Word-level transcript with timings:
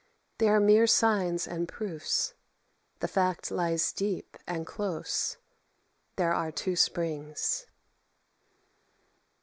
They 0.39 0.49
are 0.49 0.59
mere 0.59 0.87
signs 0.87 1.47
and 1.47 1.67
proofs; 1.67 2.33
the 3.01 3.07
fact 3.07 3.51
lies 3.51 3.93
deep 3.93 4.35
and 4.47 4.65
close; 4.65 5.37
there 6.15 6.33
are 6.33 6.51
two 6.51 6.75
springs. 6.75 7.67